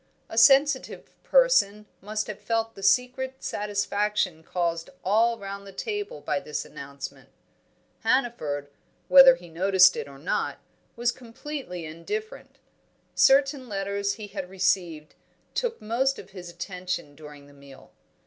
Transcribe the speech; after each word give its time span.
A 0.29 0.35
sensitive 0.39 1.11
person 1.21 1.85
must 2.01 2.25
have 2.25 2.39
felt 2.41 2.73
the 2.73 2.81
secret 2.81 3.35
satisfaction 3.43 4.41
caused 4.41 4.89
all 5.03 5.37
round 5.37 5.67
the 5.67 5.71
table 5.71 6.21
by 6.21 6.39
this 6.39 6.65
announcement; 6.65 7.29
Hannaford, 7.99 8.71
whether 9.09 9.35
he 9.35 9.47
noticed 9.47 9.95
it 9.95 10.07
or 10.07 10.17
not, 10.17 10.57
was 10.95 11.11
completely 11.11 11.85
indifferent; 11.85 12.57
certain 13.13 13.69
letters 13.69 14.13
he 14.13 14.25
had 14.25 14.49
received 14.49 15.13
took 15.53 15.79
most 15.79 16.17
of 16.17 16.31
his 16.31 16.49
attention 16.49 17.13
during 17.13 17.45
the 17.45 17.53
meal. 17.53 17.91